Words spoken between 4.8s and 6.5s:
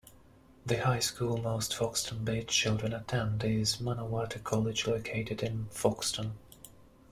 located in Foxton.